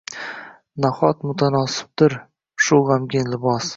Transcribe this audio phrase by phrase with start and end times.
[0.85, 2.17] Nahot munosibdir
[2.69, 3.69] shu g’amgin libos.